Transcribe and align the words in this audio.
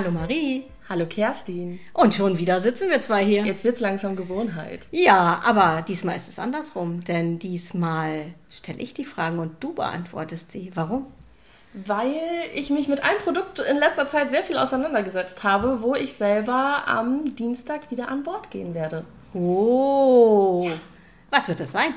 Hallo 0.00 0.12
Marie. 0.12 0.64
Hallo 0.88 1.04
Kerstin. 1.04 1.78
Und 1.92 2.14
schon 2.14 2.38
wieder 2.38 2.58
sitzen 2.60 2.88
wir 2.88 3.02
zwei 3.02 3.22
hier. 3.22 3.44
Jetzt 3.44 3.64
wird's 3.64 3.80
langsam 3.80 4.16
Gewohnheit. 4.16 4.86
Ja, 4.92 5.42
aber 5.44 5.82
diesmal 5.82 6.16
ist 6.16 6.30
es 6.30 6.38
andersrum, 6.38 7.04
denn 7.04 7.38
diesmal 7.38 8.32
stelle 8.48 8.78
ich 8.78 8.94
die 8.94 9.04
Fragen 9.04 9.38
und 9.40 9.62
du 9.62 9.74
beantwortest 9.74 10.52
sie. 10.52 10.70
Warum? 10.74 11.04
Weil 11.74 12.16
ich 12.54 12.70
mich 12.70 12.88
mit 12.88 13.04
einem 13.04 13.18
Produkt 13.18 13.58
in 13.58 13.76
letzter 13.76 14.08
Zeit 14.08 14.30
sehr 14.30 14.42
viel 14.42 14.56
auseinandergesetzt 14.56 15.44
habe, 15.44 15.82
wo 15.82 15.94
ich 15.94 16.14
selber 16.14 16.84
am 16.86 17.36
Dienstag 17.36 17.90
wieder 17.90 18.08
an 18.08 18.22
Bord 18.22 18.50
gehen 18.50 18.72
werde. 18.72 19.04
Oh. 19.34 20.64
Ja. 20.64 20.72
Was 21.28 21.46
wird 21.46 21.60
das 21.60 21.72
sein? 21.72 21.92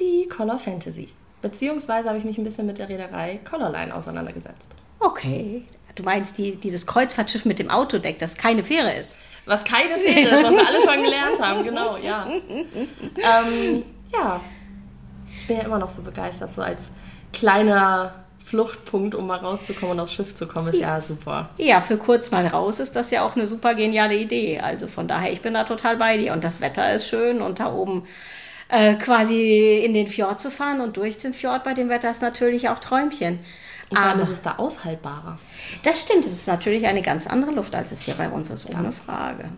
Die 0.00 0.26
Color 0.26 0.58
Fantasy. 0.58 1.10
Beziehungsweise 1.42 2.08
habe 2.08 2.16
ich 2.16 2.24
mich 2.24 2.38
ein 2.38 2.44
bisschen 2.44 2.66
mit 2.66 2.78
der 2.78 2.88
Reederei 2.88 3.40
Colorline 3.44 3.94
auseinandergesetzt. 3.94 4.70
Okay. 5.00 5.64
Du 5.94 6.02
meinst 6.02 6.38
die, 6.38 6.56
dieses 6.56 6.86
Kreuzfahrtschiff 6.86 7.44
mit 7.44 7.58
dem 7.58 7.70
Autodeck, 7.70 8.18
das 8.18 8.36
keine 8.36 8.64
Fähre 8.64 8.94
ist? 8.94 9.16
Was 9.44 9.64
keine 9.64 9.98
Fähre 9.98 10.36
ist, 10.36 10.44
was 10.44 10.54
wir 10.54 10.66
alle 10.66 10.80
schon 10.82 11.02
gelernt 11.02 11.40
haben, 11.40 11.64
genau, 11.64 11.96
ja. 11.96 12.26
ähm, 12.26 13.82
ja. 14.12 14.40
Ich 15.34 15.46
bin 15.46 15.56
ja 15.56 15.64
immer 15.64 15.78
noch 15.78 15.88
so 15.88 16.02
begeistert, 16.02 16.54
so 16.54 16.62
als 16.62 16.92
kleiner 17.32 18.14
Fluchtpunkt, 18.44 19.14
um 19.14 19.26
mal 19.26 19.38
rauszukommen 19.38 19.92
und 19.92 20.00
aufs 20.00 20.12
Schiff 20.12 20.34
zu 20.34 20.46
kommen, 20.46 20.68
ist 20.68 20.80
ja 20.80 21.00
super. 21.00 21.48
Ja, 21.56 21.80
für 21.80 21.96
kurz 21.96 22.30
mal 22.30 22.46
raus 22.46 22.80
ist 22.80 22.94
das 22.96 23.10
ja 23.10 23.24
auch 23.24 23.34
eine 23.34 23.46
super 23.46 23.74
geniale 23.74 24.16
Idee. 24.16 24.60
Also 24.60 24.88
von 24.88 25.08
daher, 25.08 25.32
ich 25.32 25.40
bin 25.40 25.54
da 25.54 25.64
total 25.64 25.96
bei 25.96 26.18
dir. 26.18 26.32
Und 26.32 26.44
das 26.44 26.60
Wetter 26.60 26.92
ist 26.92 27.08
schön 27.08 27.40
und 27.40 27.60
da 27.60 27.72
oben 27.72 28.04
äh, 28.72 28.94
quasi 28.94 29.82
in 29.84 29.92
den 29.92 30.08
Fjord 30.08 30.40
zu 30.40 30.50
fahren 30.50 30.80
und 30.80 30.96
durch 30.96 31.18
den 31.18 31.34
Fjord 31.34 31.62
bei 31.62 31.74
dem 31.74 31.90
Wetter 31.90 32.10
ist 32.10 32.22
natürlich 32.22 32.70
auch 32.70 32.78
Träumchen. 32.78 33.38
Und 33.90 33.98
vor 33.98 34.06
allem 34.06 34.20
ist 34.20 34.30
es 34.30 34.40
da 34.40 34.54
aushaltbarer. 34.56 35.38
Das 35.82 36.00
stimmt, 36.00 36.24
es 36.24 36.32
ist 36.32 36.48
natürlich 36.48 36.86
eine 36.86 37.02
ganz 37.02 37.26
andere 37.26 37.50
Luft, 37.50 37.74
als 37.74 37.92
es 37.92 38.00
hier 38.02 38.14
bei 38.14 38.30
uns 38.30 38.48
ist, 38.48 38.66
ohne 38.70 38.84
ja. 38.84 38.90
Frage. 38.90 39.50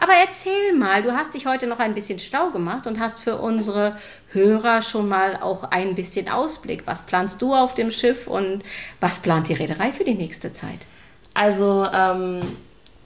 Aber 0.00 0.12
erzähl 0.20 0.74
mal, 0.74 1.04
du 1.04 1.12
hast 1.12 1.34
dich 1.34 1.46
heute 1.46 1.68
noch 1.68 1.78
ein 1.78 1.94
bisschen 1.94 2.18
stau 2.18 2.50
gemacht 2.50 2.88
und 2.88 2.98
hast 2.98 3.20
für 3.20 3.36
unsere 3.36 3.96
Hörer 4.32 4.82
schon 4.82 5.08
mal 5.08 5.36
auch 5.36 5.62
ein 5.70 5.94
bisschen 5.94 6.28
Ausblick. 6.28 6.82
Was 6.86 7.02
planst 7.02 7.40
du 7.40 7.54
auf 7.54 7.74
dem 7.74 7.92
Schiff 7.92 8.26
und 8.26 8.64
was 8.98 9.20
plant 9.20 9.48
die 9.48 9.54
Reederei 9.54 9.92
für 9.92 10.04
die 10.04 10.14
nächste 10.14 10.52
Zeit? 10.52 10.86
Also 11.32 11.86
ähm, 11.94 12.40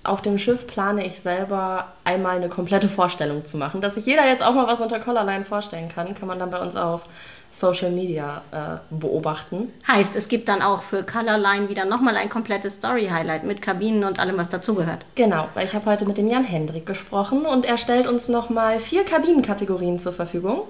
auf 0.05 0.23
dem 0.23 0.39
Schiff 0.39 0.67
plane 0.67 1.07
ich 1.07 1.21
selber 1.21 1.93
einmal 2.05 2.37
eine 2.37 2.49
komplette 2.49 2.89
Vorstellung 2.89 3.45
zu 3.45 3.57
machen. 3.57 3.81
Dass 3.81 3.95
sich 3.95 4.07
jeder 4.07 4.27
jetzt 4.27 4.43
auch 4.43 4.55
mal 4.55 4.67
was 4.67 4.81
unter 4.81 4.99
Collarline 4.99 5.45
vorstellen 5.45 5.89
kann, 5.89 6.15
kann 6.15 6.29
man 6.29 6.39
dann 6.39 6.51
bei 6.51 6.61
uns 6.61 6.77
auf 6.77 7.07
Social 7.53 7.91
Media 7.91 8.43
äh, 8.51 8.79
beobachten. 8.91 9.73
Heißt, 9.87 10.17
es 10.17 10.29
gibt 10.29 10.49
dann 10.49 10.63
auch 10.63 10.83
für 10.83 11.05
Colorline 11.05 11.69
wieder 11.69 11.85
nochmal 11.85 12.17
ein 12.17 12.31
komplettes 12.31 12.77
Story-Highlight 12.77 13.45
mit 13.45 13.63
Kabinen 13.63 14.05
und 14.05 14.19
allem, 14.19 14.39
was 14.39 14.49
dazugehört. 14.49 15.05
Genau, 15.15 15.49
weil 15.55 15.67
ich 15.67 15.75
habe 15.75 15.87
heute 15.87 16.07
mit 16.07 16.17
dem 16.17 16.29
Jan 16.29 16.45
Hendrik 16.45 16.87
gesprochen 16.87 17.45
und 17.45 17.67
er 17.67 17.77
stellt 17.77 18.09
uns 18.09 18.29
nochmal 18.29 18.81
vier 18.81 19.05
Kabinenkategorien 19.05 19.99
zur 19.99 20.15
Verfügung, 20.15 20.63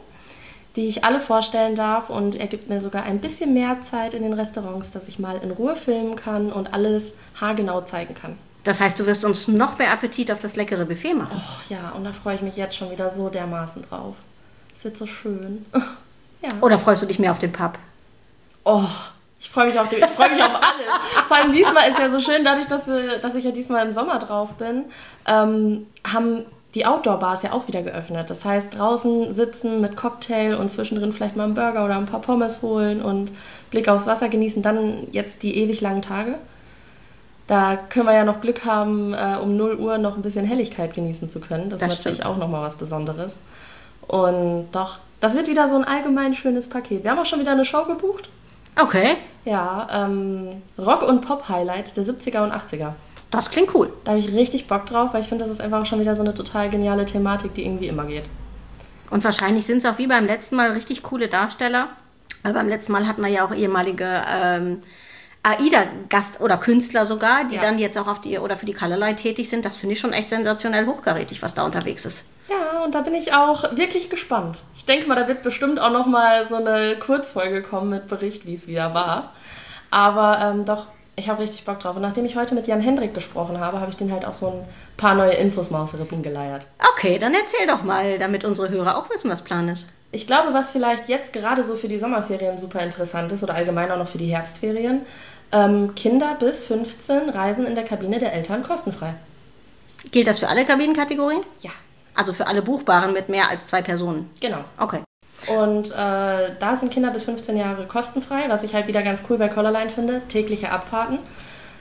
die 0.74 0.88
ich 0.88 1.04
alle 1.04 1.20
vorstellen 1.20 1.76
darf 1.76 2.10
und 2.10 2.38
er 2.38 2.48
gibt 2.48 2.68
mir 2.68 2.80
sogar 2.80 3.04
ein 3.04 3.20
bisschen 3.20 3.54
mehr 3.54 3.80
Zeit 3.82 4.12
in 4.12 4.22
den 4.22 4.32
Restaurants, 4.32 4.90
dass 4.90 5.06
ich 5.06 5.20
mal 5.20 5.38
in 5.42 5.52
Ruhe 5.52 5.76
filmen 5.76 6.16
kann 6.16 6.52
und 6.52 6.74
alles 6.74 7.14
haargenau 7.40 7.82
zeigen 7.82 8.14
kann. 8.14 8.36
Das 8.64 8.80
heißt, 8.80 8.98
du 8.98 9.06
wirst 9.06 9.24
uns 9.24 9.48
noch 9.48 9.78
mehr 9.78 9.92
Appetit 9.92 10.30
auf 10.30 10.38
das 10.38 10.56
leckere 10.56 10.84
Buffet 10.84 11.14
machen. 11.14 11.36
Oh 11.36 11.72
ja, 11.72 11.90
und 11.90 12.04
da 12.04 12.12
freue 12.12 12.36
ich 12.36 12.42
mich 12.42 12.56
jetzt 12.56 12.76
schon 12.76 12.90
wieder 12.90 13.10
so 13.10 13.28
dermaßen 13.28 13.82
drauf. 13.82 14.14
Es 14.74 14.84
wird 14.84 14.96
so 14.96 15.06
schön. 15.06 15.66
Ja. 16.44 16.48
Oder 16.60 16.76
freust 16.76 17.04
du 17.04 17.06
dich 17.06 17.20
mehr 17.20 17.30
auf 17.30 17.38
den 17.38 17.52
Pub? 17.52 17.78
Oh, 18.64 18.82
ich 19.38 19.48
freue 19.48 19.68
mich 19.68 19.78
auf 19.78 19.88
den, 19.88 20.00
ich 20.00 20.10
freue 20.10 20.30
mich 20.30 20.42
auf 20.42 20.54
alles. 20.54 20.86
Vor 21.28 21.36
allem 21.36 21.52
diesmal 21.52 21.88
ist 21.88 22.00
ja 22.00 22.10
so 22.10 22.18
schön, 22.18 22.44
dadurch, 22.44 22.66
dass 22.66 22.88
wir, 22.88 23.18
dass 23.18 23.36
ich 23.36 23.44
ja 23.44 23.52
diesmal 23.52 23.86
im 23.86 23.92
Sommer 23.92 24.18
drauf 24.18 24.54
bin, 24.54 24.86
ähm, 25.26 25.86
haben 26.04 26.44
die 26.74 26.86
Outdoor-Bars 26.86 27.42
ja 27.42 27.52
auch 27.52 27.68
wieder 27.68 27.82
geöffnet. 27.82 28.30
Das 28.30 28.44
heißt, 28.44 28.78
draußen 28.78 29.34
sitzen 29.34 29.80
mit 29.80 29.96
Cocktail 29.96 30.54
und 30.54 30.70
zwischendrin 30.70 31.12
vielleicht 31.12 31.36
mal 31.36 31.44
einen 31.44 31.54
Burger 31.54 31.84
oder 31.84 31.96
ein 31.96 32.06
paar 32.06 32.20
Pommes 32.20 32.62
holen 32.62 33.02
und 33.02 33.30
Blick 33.70 33.88
aufs 33.88 34.06
Wasser 34.06 34.28
genießen. 34.28 34.62
Dann 34.62 35.08
jetzt 35.12 35.42
die 35.42 35.56
ewig 35.58 35.80
langen 35.80 36.02
Tage. 36.02 36.38
Da 37.46 37.76
können 37.76 38.06
wir 38.06 38.14
ja 38.14 38.24
noch 38.24 38.40
Glück 38.40 38.64
haben, 38.64 39.14
äh, 39.14 39.36
um 39.40 39.56
0 39.56 39.76
Uhr 39.76 39.98
noch 39.98 40.16
ein 40.16 40.22
bisschen 40.22 40.44
Helligkeit 40.44 40.94
genießen 40.94 41.28
zu 41.28 41.40
können. 41.40 41.70
Das, 41.70 41.80
das 41.80 41.92
ist 41.92 41.98
natürlich 41.98 42.18
stimmt. 42.18 42.34
auch 42.34 42.38
nochmal 42.38 42.62
was 42.62 42.76
Besonderes. 42.76 43.40
Und 44.06 44.68
doch, 44.72 44.98
das 45.20 45.34
wird 45.34 45.48
wieder 45.48 45.68
so 45.68 45.76
ein 45.76 45.84
allgemein 45.84 46.34
schönes 46.34 46.68
Paket. 46.68 47.04
Wir 47.04 47.10
haben 47.10 47.18
auch 47.18 47.26
schon 47.26 47.40
wieder 47.40 47.52
eine 47.52 47.64
Show 47.64 47.84
gebucht. 47.84 48.28
Okay. 48.80 49.16
Ja, 49.44 49.88
ähm, 49.92 50.62
Rock- 50.78 51.02
und 51.02 51.20
Pop-Highlights 51.20 51.94
der 51.94 52.04
70er 52.04 52.42
und 52.44 52.52
80er. 52.52 52.92
Das 53.30 53.50
klingt 53.50 53.74
cool. 53.74 53.92
Da 54.04 54.12
habe 54.12 54.20
ich 54.20 54.32
richtig 54.32 54.66
Bock 54.66 54.86
drauf, 54.86 55.14
weil 55.14 55.20
ich 55.20 55.28
finde, 55.28 55.44
das 55.44 55.52
ist 55.52 55.60
einfach 55.60 55.80
auch 55.80 55.86
schon 55.86 56.00
wieder 56.00 56.14
so 56.14 56.22
eine 56.22 56.34
total 56.34 56.70
geniale 56.70 57.06
Thematik, 57.06 57.54
die 57.54 57.64
irgendwie 57.64 57.88
immer 57.88 58.04
geht. 58.04 58.24
Und 59.10 59.24
wahrscheinlich 59.24 59.66
sind 59.66 59.78
es 59.78 59.86
auch 59.86 59.98
wie 59.98 60.06
beim 60.06 60.26
letzten 60.26 60.56
Mal 60.56 60.70
richtig 60.72 61.02
coole 61.02 61.28
Darsteller. 61.28 61.88
Weil 62.42 62.54
beim 62.54 62.68
letzten 62.68 62.92
Mal 62.92 63.06
hatten 63.06 63.22
wir 63.22 63.30
ja 63.30 63.44
auch 63.44 63.54
ehemalige 63.54 64.22
ähm, 64.28 64.78
AIDA-Gast 65.42 66.40
oder 66.40 66.56
Künstler 66.56 67.04
sogar, 67.04 67.44
die 67.44 67.56
ja. 67.56 67.62
dann 67.62 67.78
jetzt 67.78 67.98
auch 67.98 68.06
auf 68.06 68.20
die 68.20 68.38
oder 68.38 68.56
für 68.56 68.66
die 68.66 68.74
Colorline 68.74 69.16
tätig 69.16 69.48
sind. 69.48 69.64
Das 69.64 69.76
finde 69.76 69.94
ich 69.94 70.00
schon 70.00 70.12
echt 70.12 70.28
sensationell 70.28 70.86
hochkarätig, 70.86 71.42
was 71.42 71.54
da 71.54 71.64
unterwegs 71.64 72.04
ist. 72.04 72.24
Ja, 72.48 72.84
und 72.84 72.94
da 72.94 73.00
bin 73.00 73.14
ich 73.14 73.32
auch 73.34 73.76
wirklich 73.76 74.10
gespannt. 74.10 74.58
Ich 74.74 74.84
denke 74.84 75.08
mal, 75.08 75.16
da 75.16 75.26
wird 75.26 75.42
bestimmt 75.42 75.80
auch 75.80 75.90
noch 75.90 76.06
mal 76.06 76.48
so 76.48 76.56
eine 76.56 76.96
Kurzfolge 76.96 77.62
kommen 77.62 77.90
mit 77.90 78.06
Bericht, 78.06 78.46
wie 78.46 78.54
es 78.54 78.66
wieder 78.66 78.94
war. 78.94 79.32
Aber 79.90 80.38
ähm, 80.40 80.64
doch, 80.64 80.86
ich 81.16 81.28
habe 81.28 81.42
richtig 81.42 81.64
Bock 81.64 81.80
drauf. 81.80 81.96
Und 81.96 82.02
nachdem 82.02 82.24
ich 82.24 82.36
heute 82.36 82.54
mit 82.54 82.66
Jan 82.66 82.80
Hendrik 82.80 83.12
gesprochen 83.14 83.58
habe, 83.58 83.80
habe 83.80 83.90
ich 83.90 83.96
den 83.96 84.12
halt 84.12 84.24
auch 84.24 84.34
so 84.34 84.48
ein 84.48 84.64
paar 84.96 85.14
neue 85.14 85.32
Infos 85.32 85.70
mal 85.70 85.82
aus 85.82 85.90
der 85.92 86.00
Rippen 86.00 86.22
geleiert. 86.22 86.66
Okay, 86.94 87.18
dann 87.18 87.34
erzähl 87.34 87.66
doch 87.66 87.82
mal, 87.82 88.18
damit 88.18 88.44
unsere 88.44 88.68
Hörer 88.70 88.96
auch 88.96 89.10
wissen, 89.10 89.30
was 89.30 89.42
Plan 89.42 89.68
ist. 89.68 89.88
Ich 90.14 90.26
glaube, 90.26 90.52
was 90.52 90.70
vielleicht 90.70 91.08
jetzt 91.08 91.32
gerade 91.32 91.64
so 91.64 91.74
für 91.74 91.88
die 91.88 91.98
Sommerferien 91.98 92.58
super 92.58 92.80
interessant 92.80 93.32
ist 93.32 93.42
oder 93.42 93.54
allgemein 93.54 93.90
auch 93.90 93.96
noch 93.96 94.08
für 94.08 94.18
die 94.18 94.26
Herbstferien, 94.26 95.02
ähm, 95.52 95.94
Kinder 95.94 96.36
bis 96.38 96.64
15 96.64 97.28
reisen 97.28 97.66
in 97.66 97.74
der 97.74 97.84
Kabine 97.84 98.18
der 98.18 98.32
Eltern 98.32 98.62
kostenfrei. 98.62 99.14
Gilt 100.10 100.26
das 100.26 100.38
für 100.38 100.48
alle 100.48 100.64
Kabinenkategorien? 100.64 101.40
Ja. 101.60 101.70
Also 102.14 102.32
für 102.32 102.46
alle 102.46 102.62
Buchbaren 102.62 103.12
mit 103.12 103.28
mehr 103.28 103.48
als 103.48 103.66
zwei 103.66 103.82
Personen? 103.82 104.30
Genau. 104.40 104.64
Okay. 104.78 105.00
Und 105.48 105.90
äh, 105.90 105.94
da 106.58 106.76
sind 106.76 106.92
Kinder 106.92 107.10
bis 107.10 107.24
15 107.24 107.56
Jahre 107.56 107.86
kostenfrei, 107.86 108.44
was 108.48 108.62
ich 108.62 108.74
halt 108.74 108.86
wieder 108.86 109.02
ganz 109.02 109.22
cool 109.28 109.38
bei 109.38 109.48
Collarline 109.48 109.90
finde. 109.90 110.22
Tägliche 110.28 110.70
Abfahrten. 110.70 111.18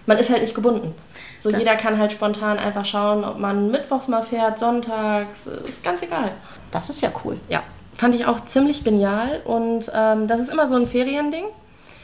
Man 0.05 0.17
ist 0.17 0.31
halt 0.31 0.41
nicht 0.41 0.55
gebunden. 0.55 0.95
So 1.39 1.51
das 1.51 1.59
jeder 1.59 1.75
kann 1.75 1.99
halt 1.99 2.11
spontan 2.11 2.57
einfach 2.57 2.85
schauen, 2.85 3.23
ob 3.23 3.37
man 3.37 3.69
mittwochs 3.69 4.07
mal 4.07 4.23
fährt, 4.23 4.57
sonntags, 4.57 5.47
ist 5.47 5.83
ganz 5.83 6.01
egal. 6.01 6.31
Das 6.71 6.89
ist 6.89 7.01
ja 7.01 7.11
cool. 7.23 7.39
Ja, 7.49 7.61
fand 7.93 8.15
ich 8.15 8.25
auch 8.25 8.45
ziemlich 8.45 8.83
genial 8.83 9.41
und 9.45 9.91
ähm, 9.93 10.27
das 10.27 10.41
ist 10.41 10.49
immer 10.49 10.67
so 10.67 10.75
ein 10.75 10.87
Feriending. 10.87 11.45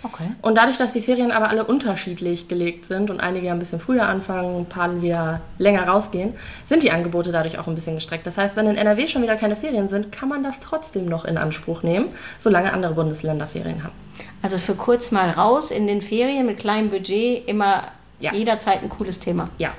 Okay. 0.03 0.29
Und 0.41 0.55
dadurch, 0.55 0.77
dass 0.77 0.93
die 0.93 1.01
Ferien 1.01 1.31
aber 1.31 1.49
alle 1.49 1.65
unterschiedlich 1.65 2.47
gelegt 2.47 2.85
sind 2.85 3.09
und 3.09 3.19
einige 3.19 3.51
ein 3.51 3.59
bisschen 3.59 3.79
früher 3.79 4.07
anfangen, 4.07 4.61
ein 4.61 4.65
paar 4.65 5.01
wieder 5.01 5.41
länger 5.57 5.87
rausgehen, 5.87 6.33
sind 6.65 6.83
die 6.83 6.91
Angebote 6.91 7.31
dadurch 7.31 7.57
auch 7.57 7.67
ein 7.67 7.75
bisschen 7.75 7.95
gestreckt. 7.95 8.27
Das 8.27 8.37
heißt, 8.37 8.55
wenn 8.55 8.67
in 8.67 8.77
NRW 8.77 9.07
schon 9.07 9.23
wieder 9.23 9.35
keine 9.35 9.55
Ferien 9.55 9.89
sind, 9.89 10.11
kann 10.11 10.29
man 10.29 10.43
das 10.43 10.59
trotzdem 10.59 11.05
noch 11.05 11.25
in 11.25 11.37
Anspruch 11.37 11.83
nehmen, 11.83 12.09
solange 12.37 12.73
andere 12.73 12.93
Bundesländer 12.93 13.47
Ferien 13.47 13.83
haben. 13.83 13.93
Also 14.41 14.57
für 14.57 14.75
kurz 14.75 15.11
mal 15.11 15.29
raus 15.29 15.71
in 15.71 15.87
den 15.87 16.01
Ferien 16.01 16.45
mit 16.45 16.57
kleinem 16.57 16.89
Budget 16.89 17.47
immer 17.47 17.83
ja. 18.19 18.33
jederzeit 18.33 18.83
ein 18.83 18.89
cooles 18.89 19.19
Thema. 19.19 19.49
Ja, 19.57 19.73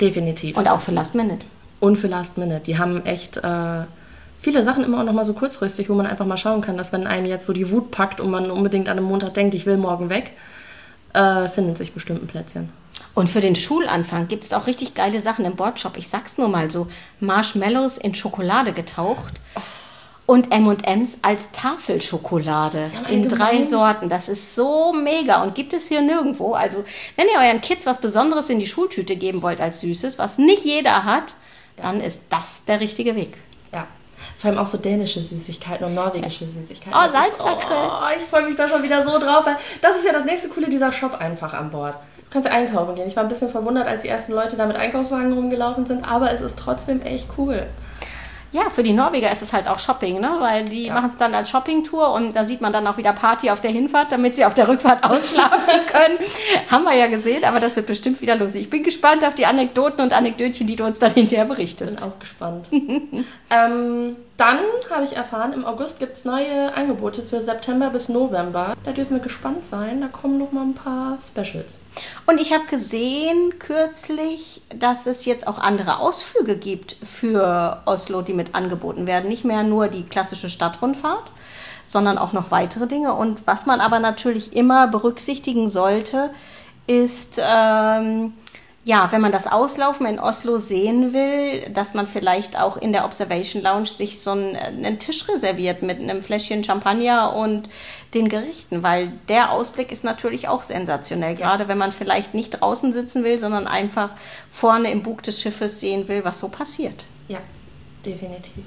definitiv. 0.00 0.56
Und 0.56 0.68
auch 0.68 0.80
für 0.80 0.92
Last 0.92 1.14
Minute. 1.14 1.46
Und 1.80 1.96
für 1.96 2.06
Last 2.08 2.38
Minute. 2.38 2.60
Die 2.60 2.78
haben 2.78 3.04
echt. 3.04 3.38
Äh, 3.38 3.84
viele 4.42 4.62
Sachen 4.64 4.82
immer 4.82 5.00
auch 5.00 5.04
noch 5.04 5.12
mal 5.12 5.24
so 5.24 5.34
kurzfristig, 5.34 5.88
wo 5.88 5.94
man 5.94 6.06
einfach 6.06 6.26
mal 6.26 6.36
schauen 6.36 6.60
kann, 6.60 6.76
dass 6.76 6.92
wenn 6.92 7.06
einem 7.06 7.26
jetzt 7.26 7.46
so 7.46 7.52
die 7.52 7.70
Wut 7.70 7.92
packt 7.92 8.20
und 8.20 8.30
man 8.30 8.50
unbedingt 8.50 8.88
an 8.88 8.98
einem 8.98 9.06
Montag 9.06 9.34
denkt, 9.34 9.54
ich 9.54 9.66
will 9.66 9.76
morgen 9.76 10.10
weg, 10.10 10.32
äh, 11.14 11.48
findet 11.48 11.78
sich 11.78 11.94
bestimmt 11.94 12.22
ein 12.22 12.26
Plätzchen. 12.26 12.70
Und 13.14 13.28
für 13.28 13.40
den 13.40 13.54
Schulanfang 13.54 14.26
gibt 14.26 14.44
es 14.44 14.52
auch 14.52 14.66
richtig 14.66 14.94
geile 14.94 15.20
Sachen 15.20 15.44
im 15.44 15.54
Boardshop. 15.54 15.96
Ich 15.96 16.08
sag's 16.08 16.38
nur 16.38 16.48
mal 16.48 16.70
so: 16.70 16.88
Marshmallows 17.20 17.98
in 17.98 18.14
Schokolade 18.14 18.72
getaucht. 18.72 19.34
Und 20.24 20.52
M&M's 20.52 21.18
als 21.22 21.50
Tafelschokolade 21.50 22.90
in 23.10 23.28
drei 23.28 23.64
Sorten. 23.64 24.08
Das 24.08 24.28
ist 24.28 24.54
so 24.54 24.92
mega 24.92 25.42
und 25.42 25.54
gibt 25.54 25.74
es 25.74 25.88
hier 25.88 26.00
nirgendwo. 26.00 26.54
Also, 26.54 26.84
wenn 27.16 27.26
ihr 27.26 27.44
euren 27.44 27.60
Kids 27.60 27.86
was 27.86 28.00
Besonderes 28.00 28.48
in 28.48 28.60
die 28.60 28.68
Schultüte 28.68 29.16
geben 29.16 29.42
wollt 29.42 29.60
als 29.60 29.80
Süßes, 29.80 30.18
was 30.18 30.38
nicht 30.38 30.64
jeder 30.64 31.04
hat, 31.04 31.34
dann 31.76 32.00
ist 32.00 32.22
das 32.30 32.64
der 32.64 32.80
richtige 32.80 33.14
Weg. 33.14 33.36
Vor 34.38 34.50
allem 34.50 34.58
auch 34.58 34.66
so 34.66 34.78
dänische 34.78 35.20
Süßigkeiten 35.20 35.86
und 35.86 35.94
norwegische 35.94 36.46
Süßigkeiten. 36.46 36.92
Oh, 36.92 37.10
Salzlakritz. 37.10 37.70
Oh, 37.70 38.16
ich 38.16 38.24
freue 38.24 38.44
mich 38.44 38.56
da 38.56 38.68
schon 38.68 38.82
wieder 38.82 39.04
so 39.04 39.18
drauf, 39.18 39.46
weil 39.46 39.56
das 39.80 39.96
ist 39.96 40.06
ja 40.06 40.12
das 40.12 40.24
nächste 40.24 40.48
Coole 40.48 40.68
dieser 40.68 40.90
Shop 40.90 41.14
einfach 41.20 41.54
an 41.54 41.70
Bord. 41.70 41.94
Du 42.16 42.24
kannst 42.30 42.48
ja 42.48 42.54
einkaufen 42.54 42.94
gehen. 42.94 43.06
Ich 43.06 43.14
war 43.14 43.22
ein 43.22 43.28
bisschen 43.28 43.50
verwundert, 43.50 43.86
als 43.86 44.02
die 44.02 44.08
ersten 44.08 44.32
Leute 44.32 44.56
da 44.56 44.66
mit 44.66 44.76
Einkaufswagen 44.76 45.32
rumgelaufen 45.32 45.86
sind, 45.86 46.10
aber 46.10 46.32
es 46.32 46.40
ist 46.40 46.58
trotzdem 46.58 47.02
echt 47.02 47.28
cool. 47.36 47.66
Ja, 48.52 48.68
für 48.70 48.82
die 48.82 48.92
Norweger 48.92 49.32
ist 49.32 49.40
es 49.40 49.52
halt 49.54 49.66
auch 49.66 49.78
Shopping, 49.78 50.20
ne? 50.20 50.36
Weil 50.38 50.66
die 50.66 50.84
Ja. 50.86 50.94
machen 50.94 51.08
es 51.08 51.16
dann 51.16 51.34
als 51.34 51.48
Shoppingtour 51.48 52.12
und 52.12 52.36
da 52.36 52.44
sieht 52.44 52.60
man 52.60 52.72
dann 52.72 52.86
auch 52.86 52.98
wieder 52.98 53.12
Party 53.14 53.48
auf 53.50 53.60
der 53.62 53.70
Hinfahrt, 53.70 54.12
damit 54.12 54.36
sie 54.36 54.44
auf 54.44 54.52
der 54.54 54.68
Rückfahrt 54.68 55.02
ausschlafen 55.10 55.80
können. 55.86 56.18
Haben 56.70 56.84
wir 56.84 56.94
ja 56.94 57.06
gesehen, 57.06 57.44
aber 57.44 57.60
das 57.60 57.76
wird 57.76 57.86
bestimmt 57.86 58.20
wieder 58.20 58.36
lustig. 58.36 58.62
Ich 58.62 58.70
bin 58.70 58.82
gespannt 58.82 59.24
auf 59.24 59.34
die 59.34 59.46
Anekdoten 59.46 60.02
und 60.02 60.12
Anekdötchen, 60.12 60.66
die 60.66 60.76
du 60.76 60.84
uns 60.84 60.98
dann 60.98 61.12
hinterher 61.12 61.46
Bin 61.46 61.54
berichtest. 61.54 62.02
auch 62.02 62.18
gespannt. 62.18 62.66
ähm, 63.50 64.16
dann 64.42 64.58
habe 64.90 65.04
ich 65.04 65.14
erfahren, 65.14 65.52
im 65.52 65.64
August 65.64 66.00
gibt 66.00 66.14
es 66.14 66.24
neue 66.24 66.74
Angebote 66.74 67.22
für 67.22 67.40
September 67.40 67.90
bis 67.90 68.08
November. 68.08 68.74
Da 68.84 68.90
dürfen 68.90 69.14
wir 69.14 69.22
gespannt 69.22 69.64
sein. 69.64 70.00
Da 70.00 70.08
kommen 70.08 70.36
noch 70.36 70.50
mal 70.50 70.62
ein 70.62 70.74
paar 70.74 71.16
Specials. 71.24 71.78
Und 72.26 72.40
ich 72.40 72.52
habe 72.52 72.64
gesehen 72.66 73.60
kürzlich, 73.60 74.62
dass 74.76 75.06
es 75.06 75.26
jetzt 75.26 75.46
auch 75.46 75.60
andere 75.60 76.00
Ausflüge 76.00 76.56
gibt 76.56 76.96
für 77.04 77.82
Oslo, 77.84 78.22
die 78.22 78.34
mit 78.34 78.56
angeboten 78.56 79.06
werden. 79.06 79.28
Nicht 79.28 79.44
mehr 79.44 79.62
nur 79.62 79.86
die 79.86 80.02
klassische 80.02 80.50
Stadtrundfahrt, 80.50 81.30
sondern 81.84 82.18
auch 82.18 82.32
noch 82.32 82.50
weitere 82.50 82.88
Dinge. 82.88 83.14
Und 83.14 83.46
was 83.46 83.64
man 83.64 83.80
aber 83.80 84.00
natürlich 84.00 84.56
immer 84.56 84.88
berücksichtigen 84.88 85.68
sollte, 85.68 86.30
ist, 86.88 87.40
ähm, 87.40 88.32
ja, 88.84 89.12
wenn 89.12 89.20
man 89.20 89.30
das 89.30 89.46
Auslaufen 89.46 90.06
in 90.06 90.18
Oslo 90.18 90.58
sehen 90.58 91.12
will, 91.12 91.70
dass 91.70 91.94
man 91.94 92.08
vielleicht 92.08 92.58
auch 92.58 92.76
in 92.76 92.92
der 92.92 93.04
Observation 93.04 93.62
Lounge 93.62 93.86
sich 93.86 94.20
so 94.20 94.32
einen, 94.32 94.56
einen 94.56 94.98
Tisch 94.98 95.28
reserviert 95.28 95.82
mit 95.82 96.00
einem 96.00 96.20
Fläschchen 96.20 96.64
Champagner 96.64 97.36
und 97.36 97.68
den 98.14 98.28
Gerichten, 98.28 98.82
weil 98.82 99.12
der 99.28 99.52
Ausblick 99.52 99.92
ist 99.92 100.02
natürlich 100.02 100.48
auch 100.48 100.64
sensationell, 100.64 101.36
gerade 101.36 101.68
wenn 101.68 101.78
man 101.78 101.92
vielleicht 101.92 102.34
nicht 102.34 102.60
draußen 102.60 102.92
sitzen 102.92 103.22
will, 103.22 103.38
sondern 103.38 103.68
einfach 103.68 104.10
vorne 104.50 104.90
im 104.90 105.04
Bug 105.04 105.22
des 105.22 105.40
Schiffes 105.40 105.78
sehen 105.78 106.08
will, 106.08 106.24
was 106.24 106.40
so 106.40 106.48
passiert. 106.48 107.04
Ja, 107.28 107.38
definitiv. 108.04 108.64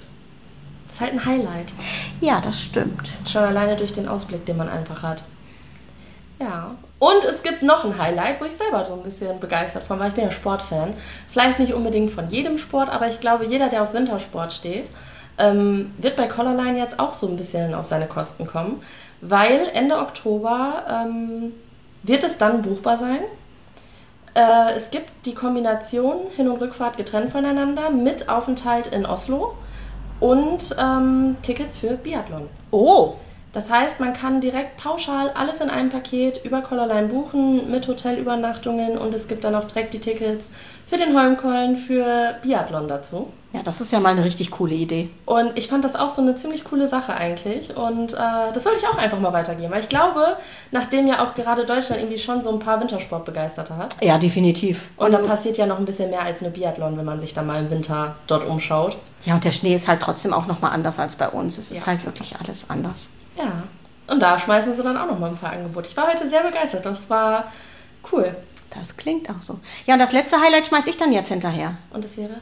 Das 0.88 0.96
ist 0.96 1.02
halt 1.02 1.14
ein 1.14 1.26
Highlight. 1.26 1.74
Ja, 2.22 2.40
das 2.40 2.62
stimmt. 2.62 3.10
Schon 3.30 3.44
alleine 3.44 3.76
durch 3.76 3.92
den 3.92 4.08
Ausblick, 4.08 4.46
den 4.46 4.56
man 4.56 4.70
einfach 4.70 5.04
hat. 5.04 5.24
Ja. 6.40 6.76
Und 7.06 7.24
es 7.24 7.44
gibt 7.44 7.62
noch 7.62 7.86
ein 7.86 8.00
Highlight, 8.00 8.42
wo 8.42 8.46
ich 8.46 8.56
selber 8.56 8.84
so 8.84 8.96
ein 8.96 9.04
bisschen 9.04 9.40
begeistert 9.40 9.84
von 9.84 10.00
war. 10.00 10.08
Ich 10.08 10.16
bin 10.16 10.24
ja 10.24 10.32
Sportfan. 10.32 10.92
Vielleicht 11.30 11.60
nicht 11.60 11.76
unbedingt 11.76 12.10
von 12.10 12.28
jedem 12.30 12.58
Sport, 12.58 12.90
aber 12.90 13.08
ich 13.08 13.20
glaube, 13.20 13.46
jeder, 13.46 13.70
der 13.70 13.84
auf 13.84 13.94
Wintersport 13.94 14.52
steht, 14.52 14.90
ähm, 15.38 15.94
wird 16.00 16.16
bei 16.16 16.26
Collarline 16.26 16.80
jetzt 16.80 17.00
auch 17.00 17.14
so 17.14 17.28
ein 17.28 17.38
bisschen 17.38 17.76
auf 17.76 17.86
seine 17.86 18.08
Kosten 18.08 18.48
kommen. 18.48 18.82
Weil 19.22 19.70
Ende 19.76 20.00
Oktober 20.00 20.84
ähm, 20.90 21.54
wird 22.02 22.24
es 22.24 22.40
dann 22.40 22.64
buchbar 22.64 22.98
sein. 22.98 23.20
Äh, 24.34 24.74
es 24.76 24.90
gibt 24.90 25.28
die 25.28 25.36
Kombination 25.36 26.22
Hin- 26.36 26.50
und 26.50 26.60
Rückfahrt 26.60 26.98
getrennt 26.98 27.30
voneinander 27.30 27.92
mit 27.92 28.30
Aufenthalt 28.30 28.88
in 28.88 29.06
Oslo 29.06 29.54
und 30.20 30.76
ähm, 30.82 31.36
Tickets 31.44 31.78
für 31.78 31.98
Biathlon. 31.98 32.50
Oh, 32.72 33.14
Das 33.56 33.72
heißt, 33.72 34.02
man 34.02 34.12
kann 34.12 34.42
direkt 34.42 34.76
pauschal 34.76 35.30
alles 35.30 35.62
in 35.62 35.70
einem 35.70 35.90
Paket 35.90 36.44
über 36.44 36.62
Collarline 36.62 37.08
buchen 37.08 37.72
mit 37.72 37.88
Hotelübernachtungen 37.88 38.98
und 38.98 39.14
es 39.14 39.30
gibt 39.30 39.46
dann 39.46 39.56
auch 39.56 39.64
direkt 39.64 39.94
die 39.94 40.00
Tickets 40.00 40.52
für 40.86 40.98
den 40.98 41.18
Holmkollen 41.18 41.78
für 41.78 42.36
Biathlon 42.42 42.90
dazu. 42.90 43.32
Ja, 43.56 43.64
das 43.64 43.80
ist 43.82 43.92
ja 43.92 44.00
mal 44.00 44.10
eine 44.10 44.24
richtig 44.26 44.52
coole 44.52 44.76
Idee. 44.76 45.10
Und 45.26 45.58
ich 45.58 45.68
fand 45.70 45.84
das 45.86 45.96
auch 45.96 46.10
so 46.10 46.22
eine 46.22 46.36
ziemlich 46.36 46.64
coole 46.66 46.88
Sache 46.88 47.14
eigentlich. 47.16 47.76
Und 47.76 48.14
äh, 48.14 48.18
das 48.54 48.66
wollte 48.66 48.80
ich 48.80 48.88
auch 48.88 48.98
einfach 48.98 49.20
mal 49.20 49.32
weitergeben. 49.34 49.72
Weil 49.72 49.80
ich 49.80 49.90
glaube, 49.90 50.38
nachdem 50.72 51.08
ja 51.08 51.24
auch 51.26 51.34
gerade 51.36 51.66
Deutschland 51.66 52.02
irgendwie 52.02 52.20
schon 52.20 52.44
so 52.44 52.52
ein 52.52 52.60
paar 52.60 52.80
Wintersportbegeisterte 52.82 53.78
hat. 53.78 53.96
Ja, 54.04 54.18
definitiv. 54.18 54.90
Und 54.98 55.12
da 55.14 55.20
passiert 55.20 55.58
ja 55.58 55.66
noch 55.66 55.80
ein 55.80 55.86
bisschen 55.86 56.10
mehr 56.10 56.22
als 56.22 56.42
nur 56.42 56.52
Biathlon, 56.52 56.98
wenn 56.98 57.06
man 57.06 57.22
sich 57.22 57.34
dann 57.34 57.48
mal 57.48 57.62
im 57.62 57.70
Winter 57.70 58.16
dort 58.28 58.46
umschaut. 58.48 58.98
Ja, 59.24 59.36
und 59.36 59.44
der 59.44 59.52
Schnee 59.54 59.74
ist 59.74 59.88
halt 59.88 60.02
trotzdem 60.02 60.34
auch 60.34 60.46
nochmal 60.48 60.72
anders 60.74 61.00
als 61.00 61.16
bei 61.16 61.30
uns. 61.30 61.58
Es 61.58 61.72
ist 61.72 61.82
Ja. 61.82 61.88
halt 61.88 62.06
wirklich 62.06 62.36
alles 62.40 62.70
anders. 62.70 63.10
Ja. 63.38 63.64
Und 64.08 64.20
da 64.20 64.38
schmeißen 64.38 64.76
sie 64.76 64.84
dann 64.84 64.98
auch 64.98 65.08
noch 65.08 65.18
mal 65.18 65.30
ein 65.30 65.38
paar 65.38 65.52
Angebote. 65.54 65.90
Ich 65.90 65.98
war 65.98 66.08
heute 66.08 66.28
sehr 66.28 66.44
begeistert. 66.44 66.86
Das 66.86 67.10
war 67.10 67.46
cool. 68.12 68.36
Das 68.78 68.98
klingt 68.98 69.30
auch 69.30 69.42
so. 69.42 69.60
Ja, 69.86 69.94
und 69.94 70.00
das 70.00 70.12
letzte 70.12 70.40
Highlight 70.42 70.68
schmeiß 70.68 70.86
ich 70.88 70.98
dann 70.98 71.14
jetzt 71.14 71.30
hinterher. 71.30 71.78
Und 71.92 72.04
das 72.04 72.18
wäre? 72.18 72.36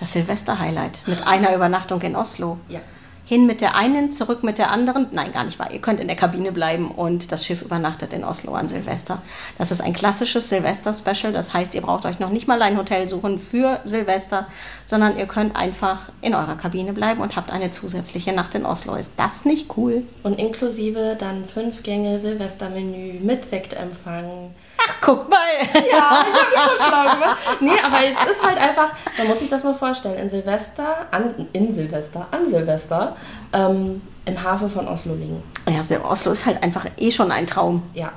Das 0.00 0.14
Silvester-Highlight 0.14 1.02
mit 1.06 1.26
einer 1.26 1.54
Übernachtung 1.54 2.00
in 2.00 2.16
Oslo. 2.16 2.58
Ja. 2.68 2.80
Hin 3.26 3.46
mit 3.46 3.60
der 3.60 3.76
einen, 3.76 4.10
zurück 4.10 4.42
mit 4.42 4.58
der 4.58 4.72
anderen. 4.72 5.06
Nein, 5.12 5.32
gar 5.32 5.44
nicht 5.44 5.60
wahr. 5.60 5.70
Ihr 5.70 5.80
könnt 5.80 6.00
in 6.00 6.08
der 6.08 6.16
Kabine 6.16 6.50
bleiben 6.50 6.90
und 6.90 7.30
das 7.30 7.46
Schiff 7.46 7.62
übernachtet 7.62 8.12
in 8.12 8.24
Oslo 8.24 8.54
an 8.54 8.68
Silvester. 8.68 9.22
Das 9.56 9.70
ist 9.70 9.80
ein 9.80 9.92
klassisches 9.92 10.48
Silvester-Special. 10.48 11.32
Das 11.32 11.54
heißt, 11.54 11.76
ihr 11.76 11.82
braucht 11.82 12.06
euch 12.06 12.18
noch 12.18 12.30
nicht 12.30 12.48
mal 12.48 12.60
ein 12.60 12.76
Hotel 12.76 13.08
suchen 13.08 13.38
für 13.38 13.78
Silvester, 13.84 14.48
sondern 14.84 15.16
ihr 15.16 15.26
könnt 15.26 15.54
einfach 15.54 16.10
in 16.22 16.34
eurer 16.34 16.56
Kabine 16.56 16.92
bleiben 16.92 17.20
und 17.20 17.36
habt 17.36 17.52
eine 17.52 17.70
zusätzliche 17.70 18.32
Nacht 18.32 18.56
in 18.56 18.66
Oslo. 18.66 18.96
Ist 18.96 19.12
das 19.16 19.44
nicht 19.44 19.76
cool? 19.76 20.02
Und 20.24 20.36
inklusive 20.40 21.14
dann 21.16 21.44
fünf 21.44 21.84
Gänge 21.84 22.18
Silvestermenü 22.18 23.20
mit 23.20 23.44
Sektempfang. 23.44 24.50
Ach, 24.82 24.94
guck 25.00 25.28
mal. 25.28 25.38
Ja, 25.74 26.24
ich 26.26 26.34
habe 26.34 26.50
mich 26.50 26.60
schon 26.60 26.86
schlau 26.88 27.14
gemacht. 27.14 27.38
Nee, 27.60 27.80
aber 27.84 27.98
es 28.04 28.36
ist 28.36 28.44
halt 28.44 28.58
einfach, 28.58 28.92
man 29.18 29.26
muss 29.28 29.40
sich 29.40 29.50
das 29.50 29.64
mal 29.64 29.74
vorstellen, 29.74 30.18
in 30.18 30.30
Silvester, 30.30 31.06
an, 31.10 31.48
in 31.52 31.72
Silvester, 31.72 32.26
an 32.30 32.46
Silvester, 32.46 33.16
ähm, 33.52 34.02
im 34.24 34.42
Hafen 34.42 34.70
von 34.70 34.88
Oslo 34.88 35.14
liegen. 35.14 35.42
Ja, 35.68 35.82
so 35.82 35.96
Oslo 36.04 36.32
ist 36.32 36.46
halt 36.46 36.62
einfach 36.62 36.86
eh 36.98 37.10
schon 37.10 37.30
ein 37.30 37.46
Traum. 37.46 37.82
Ja. 37.94 38.10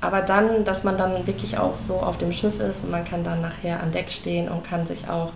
Aber 0.00 0.22
dann, 0.22 0.64
dass 0.64 0.84
man 0.84 0.96
dann 0.96 1.26
wirklich 1.26 1.58
auch 1.58 1.76
so 1.76 1.94
auf 1.94 2.18
dem 2.18 2.32
Schiff 2.32 2.60
ist 2.60 2.84
und 2.84 2.92
man 2.92 3.04
kann 3.04 3.24
dann 3.24 3.40
nachher 3.40 3.80
an 3.82 3.90
Deck 3.90 4.10
stehen 4.10 4.48
und 4.48 4.62
kann 4.62 4.86
sich 4.86 5.08
auch 5.08 5.32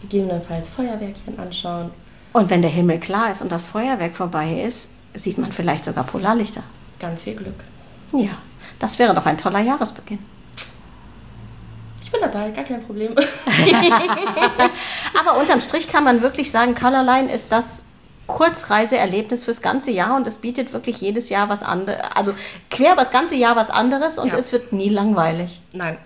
gegebenenfalls 0.00 0.68
Feuerwerkchen 0.68 1.38
anschauen. 1.38 1.90
Und 2.32 2.50
wenn 2.50 2.62
der 2.62 2.70
Himmel 2.70 2.98
klar 2.98 3.30
ist 3.30 3.40
und 3.40 3.52
das 3.52 3.64
Feuerwerk 3.64 4.14
vorbei 4.14 4.62
ist, 4.66 4.90
sieht 5.14 5.38
man 5.38 5.52
vielleicht 5.52 5.84
sogar 5.84 6.04
Polarlichter. 6.04 6.62
Ganz 6.98 7.22
viel 7.22 7.34
Glück. 7.34 7.64
Ja, 8.12 8.38
das 8.80 8.98
wäre 8.98 9.14
doch 9.14 9.26
ein 9.26 9.38
toller 9.38 9.60
Jahresbeginn. 9.60 10.18
Ich 12.02 12.10
bin 12.10 12.20
dabei, 12.22 12.50
gar 12.50 12.64
kein 12.64 12.82
Problem. 12.84 13.14
Aber 15.20 15.38
unterm 15.38 15.60
Strich 15.60 15.86
kann 15.88 16.02
man 16.02 16.22
wirklich 16.22 16.50
sagen, 16.50 16.74
Colorline 16.74 17.30
ist 17.32 17.52
das 17.52 17.84
Kurzreiseerlebnis 18.26 19.44
fürs 19.44 19.62
ganze 19.62 19.92
Jahr 19.92 20.16
und 20.16 20.26
es 20.26 20.38
bietet 20.38 20.72
wirklich 20.72 21.00
jedes 21.00 21.28
Jahr 21.28 21.48
was 21.48 21.62
anderes, 21.62 22.00
also 22.14 22.34
quer 22.70 22.92
über 22.94 23.02
das 23.02 23.10
ganze 23.12 23.34
Jahr 23.36 23.54
was 23.56 23.70
anderes 23.70 24.18
und 24.18 24.32
Ja. 24.32 24.38
es 24.38 24.50
wird 24.52 24.72
nie 24.72 24.88
langweilig. 24.88 25.60
Nein. 25.72 25.98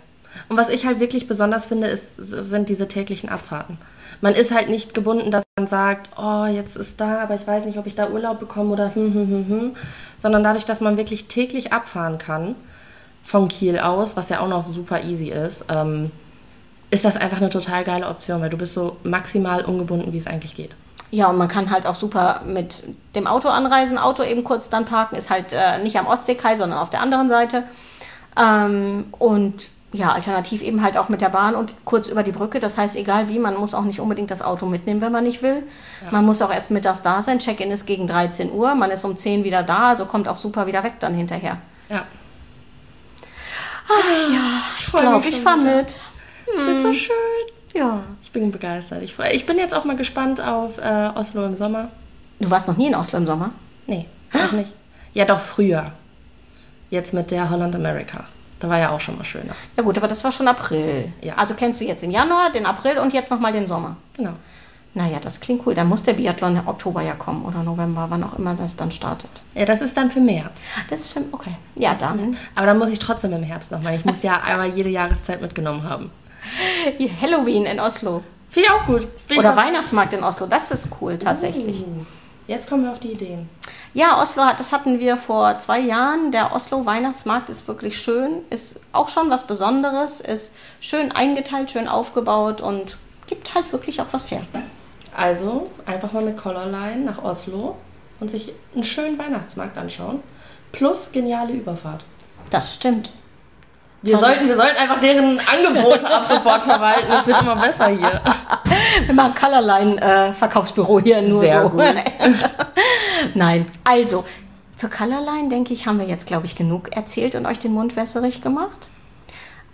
Und 0.49 0.57
was 0.57 0.69
ich 0.69 0.87
halt 0.87 1.01
wirklich 1.01 1.29
besonders 1.29 1.67
finde, 1.67 1.87
ist, 1.89 2.17
sind 2.17 2.69
diese 2.69 2.89
täglichen 2.89 3.29
Abfahrten. 3.29 3.79
Man 4.21 4.35
ist 4.35 4.55
halt 4.55 4.69
nicht 4.69 4.95
gebunden, 4.95 5.31
dass 5.31 5.45
man 5.59 5.67
sagt, 5.67 6.11
oh, 6.17 6.47
jetzt 6.47 6.77
ist 6.77 7.01
da, 7.01 7.21
aber 7.21 7.35
ich 7.35 7.47
weiß 7.47 7.65
nicht, 7.65 7.79
ob 7.79 7.87
ich 7.87 7.95
da 7.95 8.09
Urlaub 8.09 8.39
bekomme 8.39 8.71
oder 8.71 8.95
hm, 8.95 9.12
hm, 9.14 9.29
hm, 9.29 9.49
hm. 9.49 9.76
Sondern 10.19 10.43
dadurch, 10.43 10.64
dass 10.64 10.81
man 10.81 10.97
wirklich 10.97 11.26
täglich 11.26 11.73
abfahren 11.73 12.19
kann, 12.19 12.55
von 13.25 13.49
Kiel 13.49 13.79
aus, 13.79 14.17
was 14.17 14.29
ja 14.29 14.41
auch 14.41 14.49
noch 14.49 14.64
super 14.64 15.03
easy 15.03 15.31
ist, 15.31 15.64
ähm, 15.71 16.11
ist 16.91 17.05
das 17.05 17.17
einfach 17.17 17.38
eine 17.38 17.50
total 17.50 17.83
geile 17.83 18.07
Option, 18.07 18.41
weil 18.41 18.50
du 18.50 18.59
bist 18.59 18.75
so 18.75 18.97
maximal 19.03 19.64
ungebunden, 19.64 20.12
wie 20.12 20.19
es 20.19 20.26
eigentlich 20.26 20.55
geht. 20.55 20.76
Ja, 21.11 21.29
und 21.29 21.38
man 21.38 21.49
kann 21.49 21.71
halt 21.71 21.87
auch 21.87 21.95
super 21.95 22.43
mit 22.45 22.83
dem 23.14 23.26
Auto 23.26 23.49
anreisen, 23.49 23.99
Auto 23.99 24.23
eben 24.23 24.45
kurz 24.45 24.69
dann 24.69 24.85
parken, 24.85 25.17
ist 25.17 25.31
halt 25.31 25.53
äh, 25.53 25.83
nicht 25.83 25.99
am 25.99 26.07
Ostseekai, 26.07 26.57
sondern 26.57 26.79
auf 26.79 26.91
der 26.91 27.00
anderen 27.00 27.29
Seite. 27.29 27.64
Ähm, 28.37 29.07
und 29.19 29.71
ja, 29.95 30.13
alternativ 30.13 30.61
eben 30.63 30.83
halt 30.83 30.97
auch 30.99 31.09
mit 31.09 31.21
der 31.21 31.29
Bahn 31.29 31.55
und 31.55 31.73
kurz 31.85 32.09
über 32.09 32.23
die 32.25 32.33
Brücke. 32.33 32.59
Das 32.59 32.77
heißt, 32.77 32.97
egal 32.97 33.29
wie, 33.29 33.39
man 33.39 33.55
muss 33.57 33.75
auch 33.75 33.85
nicht 33.85 34.01
unbedingt 34.01 34.31
das 34.31 34.43
Auto 34.43 34.67
mitnehmen, 34.67 35.01
wenn 35.01 35.13
man 35.13 35.23
nicht 35.25 35.41
will. 35.41 35.63
Man 36.11 36.27
muss 36.27 36.43
auch 36.43 36.53
erst 36.53 36.73
mittags 36.73 37.01
da 37.03 37.23
sein. 37.23 37.39
Check-in 37.39 37.71
ist 37.71 37.87
gegen 37.87 38.07
13 38.09 38.51
Uhr. 38.53 38.75
Man 38.75 38.91
ist 38.91 39.05
um 39.05 39.17
10 39.17 39.45
wieder 39.45 39.63
da, 39.63 39.91
also 39.91 40.07
kommt 40.07 40.27
auch 40.29 40.37
super 40.37 40.67
wieder 40.67 40.83
weg 40.83 40.95
dann 40.99 41.15
hinterher. 41.15 41.59
Ja. 41.89 42.05
Ich 44.79 44.87
freu 44.87 45.01
glaube, 45.01 45.19
mich 45.19 45.29
ich 45.37 45.41
fahre 45.41 45.61
wieder. 45.61 45.77
mit. 45.77 45.99
Das 46.57 46.67
wird 46.67 46.83
so 46.83 46.93
schön. 46.93 47.15
Ja. 47.75 48.03
Ich 48.23 48.33
bin 48.33 48.51
begeistert. 48.51 49.03
Ich, 49.03 49.15
freu- 49.15 49.31
ich 49.33 49.47
bin 49.47 49.59
jetzt 49.59 49.75
auch 49.75 49.85
mal 49.85 49.97
gespannt 49.97 50.41
auf 50.41 50.79
äh, 50.79 51.11
Oslo 51.15 51.45
im 51.45 51.55
Sommer. 51.55 51.89
Du 52.41 52.51
warst 52.51 52.67
noch 52.69 52.77
nie 52.77 52.87
in 52.89 52.95
Oslo 52.95 53.19
im 53.19 53.27
Sommer? 53.27 53.51
Nee, 53.87 54.07
noch 54.33 54.53
nicht. 54.53 54.75
Ja, 55.13 55.25
doch 55.25 55.39
früher. 55.39 55.93
Jetzt 56.91 57.15
mit 57.15 57.31
der 57.31 57.51
Holland 57.51 57.75
America. 57.77 58.25
Da 58.64 58.71
war 58.71 58.78
ja 58.78 58.90
auch 58.92 59.00
schon 59.00 59.18
mal 59.18 59.25
schöner. 59.25 59.54
Ja 59.76 59.83
gut, 59.83 59.99
aber 59.99 60.09
das 60.09 60.25
war 60.25 60.33
schon 60.33 60.49
April. 60.49 61.12
Ja. 61.21 61.35
Also 61.35 61.52
kennst 61.52 61.83
du 61.83 61.85
jetzt 61.85 62.02
im 62.02 62.11
Januar, 62.11 62.50
den 62.50 62.64
April 62.64 62.97
und 62.97 63.12
jetzt 63.12 63.30
nochmal 63.30 63.52
den 63.52 63.66
Sommer. 63.66 63.99
Genau. 64.16 64.33
Naja, 64.94 65.18
das 65.21 65.38
klingt 65.38 65.66
cool. 65.66 65.75
Dann 65.75 65.87
muss 65.87 66.02
der 66.02 66.14
Biathlon 66.14 66.56
im 66.56 66.66
Oktober 66.66 67.02
ja 67.02 67.12
kommen 67.12 67.44
oder 67.44 67.62
November, 67.62 68.06
wann 68.09 68.25
auch 68.25 68.38
immer 68.38 68.54
das 68.54 68.75
dann 68.75 68.90
startet. 68.90 69.28
Ja, 69.54 69.66
das 69.66 69.83
ist 69.83 69.94
dann 69.99 70.09
für 70.09 70.21
März. 70.21 70.68
Das 70.88 71.00
ist 71.00 71.12
schon 71.12 71.25
okay. 71.33 71.54
Ja, 71.75 71.94
dann. 72.00 72.38
Aber 72.54 72.64
dann 72.64 72.78
muss 72.78 72.88
ich 72.88 72.99
trotzdem 72.99 73.35
im 73.35 73.42
Herbst 73.42 73.71
nochmal. 73.71 73.97
Ich 73.97 74.06
muss 74.06 74.23
ja 74.23 74.40
einmal 74.44 74.68
jede 74.68 74.88
Jahreszeit 74.88 75.42
mitgenommen 75.42 75.83
haben. 75.83 76.11
Halloween 77.21 77.66
in 77.66 77.80
Oslo. 77.80 78.23
Finde 78.49 78.71
ich 78.71 78.75
auch 78.75 78.87
gut. 78.87 79.06
Ich 79.28 79.37
Oder 79.37 79.54
Weihnachtsmarkt 79.54 80.14
in 80.14 80.25
Oslo. 80.25 80.47
Das 80.47 80.71
ist 80.71 80.88
cool, 81.02 81.18
tatsächlich. 81.18 81.83
Uh, 81.83 82.06
Jetzt 82.47 82.71
kommen 82.71 82.85
wir 82.85 82.92
auf 82.92 83.00
die 83.00 83.12
Ideen. 83.12 83.50
Ja, 83.95 84.21
Oslo, 84.21 84.43
hat- 84.45 84.59
das 84.59 84.73
hatten 84.73 84.99
wir 84.99 85.17
vor 85.17 85.59
zwei 85.59 85.79
Jahren. 85.79 86.33
Der 86.33 86.53
Oslo 86.55 86.85
Weihnachtsmarkt 86.85 87.49
ist 87.49 87.69
wirklich 87.69 87.97
schön, 87.97 88.43
ist 88.51 88.81
auch 88.93 89.09
schon 89.09 89.31
was 89.31 89.47
Besonderes, 89.47 90.21
ist 90.21 90.57
schön 90.81 91.13
eingeteilt, 91.13 91.71
schön 91.71 91.87
aufgebaut 91.89 92.61
und 92.61 92.99
gibt 93.29 93.55
halt 93.55 93.73
wirklich 93.73 94.01
auch 94.03 94.07
was 94.11 94.31
her. 94.31 94.43
Also 95.17 95.71
einfach 95.87 96.13
mal 96.13 96.25
mit 96.25 96.37
Collarline 96.37 97.05
nach 97.05 97.23
Oslo 97.23 97.77
und 98.19 98.31
sich 98.31 98.53
einen 98.75 98.85
schönen 98.85 99.17
Weihnachtsmarkt 99.19 99.79
anschauen. 99.79 100.23
Plus 100.73 101.13
geniale 101.13 101.53
Überfahrt. 101.53 102.05
Das 102.51 102.75
stimmt. 102.75 103.13
Wir 104.03 104.19
sollten, 104.19 104.49
wir 104.49 104.57
sollten 104.57 104.77
einfach 104.77 105.01
deren 105.01 105.41
Angebote 105.49 106.07
ab 106.13 106.27
sofort 106.29 106.63
verwalten. 106.65 107.11
Es 107.13 107.27
wird 107.27 107.41
immer 107.41 107.57
besser 107.57 107.87
hier. 107.87 108.21
Wir 109.06 109.14
machen 109.14 109.35
Colorline-Verkaufsbüro 109.35 111.00
hier 111.00 111.23
nur 111.23 111.40
Sehr 111.40 111.62
so. 111.62 111.71
gut. 111.71 111.83
Nein, 113.35 113.66
also 113.85 114.25
für 114.76 114.88
Colorline, 114.88 115.49
denke 115.49 115.73
ich, 115.73 115.87
haben 115.87 115.99
wir 115.99 116.06
jetzt, 116.06 116.26
glaube 116.26 116.47
ich, 116.47 116.56
genug 116.56 116.94
erzählt 116.94 117.35
und 117.35 117.47
euch 117.47 117.59
den 117.59 117.73
Mund 117.73 117.97
wässerig 117.97 118.42
gemacht. 118.42 118.88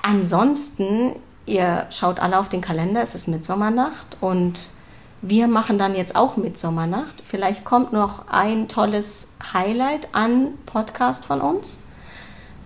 Ansonsten, 0.03 1.17
ihr 1.47 1.87
schaut 1.91 2.21
alle 2.21 2.39
auf 2.39 2.49
den 2.49 2.61
Kalender, 2.61 3.03
es 3.03 3.15
ist 3.15 3.29
Mitsommernacht 3.29 4.17
und 4.21 4.69
wir 5.23 5.49
machen 5.49 5.79
dann 5.79 5.95
jetzt 5.95 6.17
auch 6.17 6.37
Mitsommernacht. 6.37 7.23
Vielleicht 7.25 7.65
kommt 7.65 7.93
noch 7.93 8.29
ein 8.29 8.69
tolles 8.69 9.29
Highlight 9.53 10.09
an 10.13 10.55
Podcast 10.67 11.25
von 11.27 11.41
uns. 11.41 11.79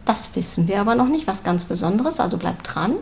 Das 0.05 0.37
wissen 0.37 0.69
wir 0.69 0.81
aber 0.81 0.95
noch 0.95 1.09
nicht, 1.09 1.27
was 1.27 1.43
ganz 1.43 1.65
Besonderes, 1.65 2.21
also 2.21 2.37
bleibt 2.37 2.75
dran. 2.75 2.97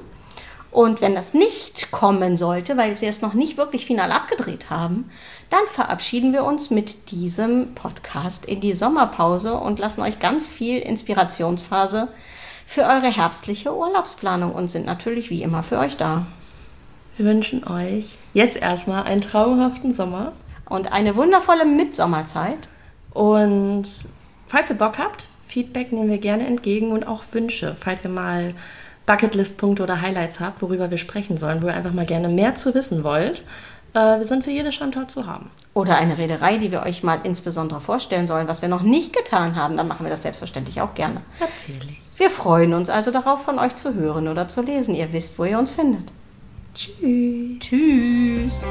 Und 0.72 1.02
wenn 1.02 1.14
das 1.14 1.34
nicht 1.34 1.92
kommen 1.92 2.36
sollte, 2.38 2.78
weil 2.78 2.98
wir 3.00 3.08
es 3.08 3.20
noch 3.20 3.34
nicht 3.34 3.58
wirklich 3.58 3.84
final 3.84 4.10
abgedreht 4.10 4.70
haben, 4.70 5.10
dann 5.50 5.66
verabschieden 5.66 6.32
wir 6.32 6.44
uns 6.44 6.70
mit 6.70 7.10
diesem 7.10 7.74
Podcast 7.74 8.46
in 8.46 8.60
die 8.60 8.72
Sommerpause 8.72 9.54
und 9.54 9.78
lassen 9.78 10.00
euch 10.00 10.18
ganz 10.18 10.48
viel 10.48 10.78
Inspirationsphase 10.78 12.08
für 12.66 12.82
eure 12.82 13.14
herbstliche 13.14 13.76
Urlaubsplanung 13.76 14.52
und 14.52 14.70
sind 14.70 14.86
natürlich 14.86 15.28
wie 15.28 15.42
immer 15.42 15.62
für 15.62 15.78
euch 15.78 15.98
da. 15.98 16.24
Wir 17.18 17.26
wünschen 17.26 17.64
euch 17.64 18.16
jetzt 18.32 18.56
erstmal 18.56 19.02
einen 19.02 19.20
traumhaften 19.20 19.92
Sommer. 19.92 20.32
Und 20.64 20.90
eine 20.90 21.16
wundervolle 21.16 21.66
Mitsommerzeit. 21.66 22.70
Und 23.12 23.84
falls 24.46 24.70
ihr 24.70 24.78
Bock 24.78 24.98
habt, 24.98 25.28
Feedback 25.46 25.92
nehmen 25.92 26.08
wir 26.08 26.16
gerne 26.16 26.46
entgegen 26.46 26.92
und 26.92 27.06
auch 27.06 27.24
Wünsche, 27.32 27.76
falls 27.78 28.04
ihr 28.04 28.10
mal 28.10 28.54
Bucketlist-Punkte 29.06 29.82
oder 29.82 30.00
Highlights 30.00 30.40
habt, 30.40 30.62
worüber 30.62 30.90
wir 30.90 30.98
sprechen 30.98 31.36
sollen, 31.36 31.62
wo 31.62 31.66
ihr 31.66 31.74
einfach 31.74 31.92
mal 31.92 32.06
gerne 32.06 32.28
mehr 32.28 32.54
zu 32.54 32.74
wissen 32.74 33.04
wollt. 33.04 33.42
Äh, 33.94 34.18
wir 34.18 34.24
sind 34.24 34.44
für 34.44 34.50
jede 34.50 34.72
Schandtat 34.72 35.10
zu 35.10 35.26
haben. 35.26 35.50
Oder 35.74 35.96
eine 35.96 36.18
Reederei, 36.18 36.58
die 36.58 36.70
wir 36.70 36.82
euch 36.82 37.02
mal 37.02 37.20
insbesondere 37.22 37.80
vorstellen 37.80 38.26
sollen, 38.26 38.48
was 38.48 38.62
wir 38.62 38.68
noch 38.68 38.82
nicht 38.82 39.14
getan 39.14 39.56
haben, 39.56 39.76
dann 39.76 39.88
machen 39.88 40.04
wir 40.04 40.10
das 40.10 40.22
selbstverständlich 40.22 40.80
auch 40.80 40.94
gerne. 40.94 41.20
Natürlich. 41.40 42.00
Wir 42.16 42.30
freuen 42.30 42.74
uns 42.74 42.90
also 42.90 43.10
darauf, 43.10 43.42
von 43.42 43.58
euch 43.58 43.74
zu 43.76 43.94
hören 43.94 44.28
oder 44.28 44.48
zu 44.48 44.62
lesen. 44.62 44.94
Ihr 44.94 45.12
wisst, 45.12 45.38
wo 45.38 45.44
ihr 45.44 45.58
uns 45.58 45.72
findet. 45.72 46.12
Tschüss. 46.74 47.58
Tschüss. 47.60 48.62